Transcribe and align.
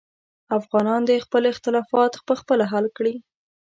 افغانان 0.57 1.01
دې 1.09 1.17
خپل 1.25 1.43
اختلافات 1.53 2.13
پخپله 2.27 2.65
حل 2.73 2.85
کړي. 2.97 3.15